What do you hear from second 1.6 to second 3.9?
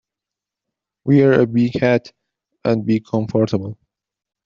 hat, and be comfortable!